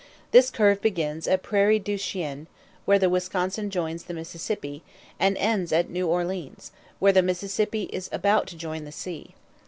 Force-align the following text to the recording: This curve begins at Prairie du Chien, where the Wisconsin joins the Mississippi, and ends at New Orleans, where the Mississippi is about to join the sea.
This 0.31 0.49
curve 0.49 0.81
begins 0.81 1.27
at 1.27 1.43
Prairie 1.43 1.77
du 1.77 1.95
Chien, 1.95 2.47
where 2.85 2.97
the 2.97 3.07
Wisconsin 3.07 3.69
joins 3.69 4.05
the 4.05 4.15
Mississippi, 4.15 4.81
and 5.19 5.37
ends 5.37 5.71
at 5.71 5.91
New 5.91 6.07
Orleans, 6.07 6.71
where 6.97 7.13
the 7.13 7.21
Mississippi 7.21 7.83
is 7.93 8.09
about 8.11 8.47
to 8.47 8.57
join 8.57 8.85
the 8.85 8.91
sea. 8.91 9.35